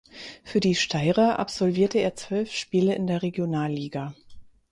Für 0.43 0.59
die 0.59 0.73
Steirer 0.73 1.37
absolvierte 1.37 1.99
er 1.99 2.15
zwölf 2.15 2.51
Spiele 2.51 2.95
in 2.95 3.05
der 3.05 3.21
Regionalliga. 3.21 4.15